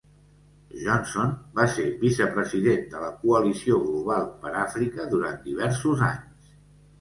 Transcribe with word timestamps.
Johnson 0.83 1.33
va 1.59 1.65
ser 1.73 1.85
vicepresident 2.03 2.81
de 2.95 3.03
la 3.03 3.11
coalició 3.25 3.77
global 3.85 4.27
per 4.47 4.55
Àfrica 4.63 5.07
durant 5.13 5.39
diversos 5.45 6.03
anys. 6.09 6.51